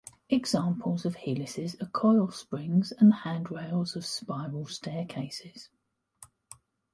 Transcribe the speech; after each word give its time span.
Examples 0.31 1.05
of 1.05 1.13
helices 1.13 1.75
are 1.79 1.85
coil 1.85 2.31
springs 2.31 2.91
and 2.91 3.11
the 3.11 3.15
handrails 3.17 3.95
of 3.95 4.03
spiral 4.03 4.65
staircases. 4.65 5.69